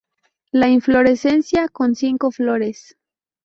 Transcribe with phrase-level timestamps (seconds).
[0.51, 2.97] La inflorescencia con cinco flores.